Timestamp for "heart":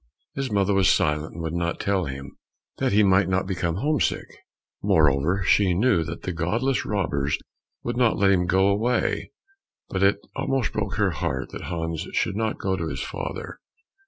11.11-11.49